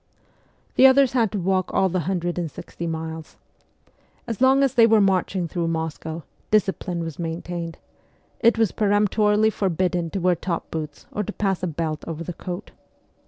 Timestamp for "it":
8.39-8.57